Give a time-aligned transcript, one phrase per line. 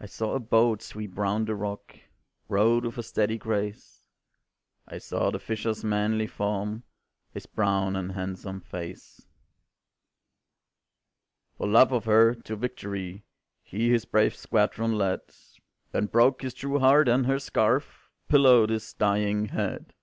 [0.00, 1.96] I saw a boat sweep round the rock,
[2.46, 4.04] Rowed with a steady grace;
[4.86, 6.82] I saw the fisher's manly form,
[7.32, 9.26] His brown and handsome face.
[11.56, 13.24] "For love of her, to victory
[13.62, 15.22] He his brave squadron led,
[15.90, 19.94] Then broke his true heart, and her scarf Pillowed his dying head.